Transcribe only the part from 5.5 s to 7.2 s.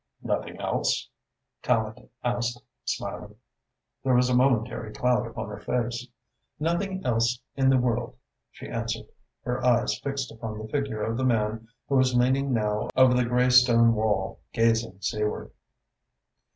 face. "Nothing